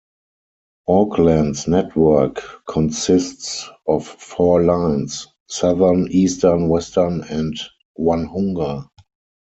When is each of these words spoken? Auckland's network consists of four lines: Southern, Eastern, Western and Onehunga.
Auckland's 0.87 1.67
network 1.67 2.41
consists 2.67 3.69
of 3.87 4.07
four 4.07 4.63
lines: 4.63 5.27
Southern, 5.47 6.07
Eastern, 6.11 6.69
Western 6.69 7.23
and 7.25 7.55
Onehunga. 7.99 8.89